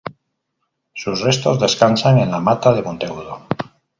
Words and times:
Sus 0.95 1.21
restos 1.21 1.59
descansan 1.59 2.17
en 2.17 2.31
La 2.31 2.39
Mata 2.39 2.73
de 2.73 2.81
Monteagudo 2.81 3.45